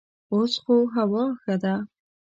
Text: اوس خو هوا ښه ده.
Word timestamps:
اوس 0.33 0.53
خو 0.63 0.75
هوا 0.95 1.25
ښه 1.41 1.55
ده. 1.63 1.75